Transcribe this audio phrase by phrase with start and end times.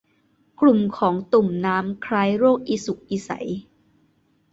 [0.61, 3.29] กลุ่มของตุ่มน้ำคล้ายโรคอีสุกอีใส